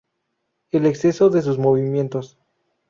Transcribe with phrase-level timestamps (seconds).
[0.71, 2.39] El exceso de sus movimientos.